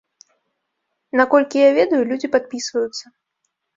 Наколькі 1.21 1.57
я 1.63 1.67
ведаю, 1.77 2.03
людзі 2.13 2.27
падпісваюцца. 2.37 3.05